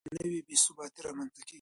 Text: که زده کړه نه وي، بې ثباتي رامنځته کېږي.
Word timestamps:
که 0.03 0.07
زده 0.07 0.15
کړه 0.15 0.21
نه 0.25 0.25
وي، 0.31 0.39
بې 0.47 0.55
ثباتي 0.63 0.99
رامنځته 1.07 1.39
کېږي. 1.45 1.49